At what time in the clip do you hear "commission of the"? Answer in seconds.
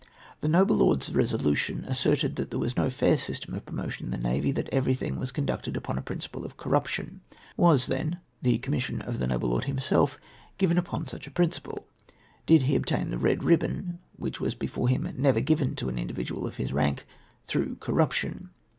8.57-9.27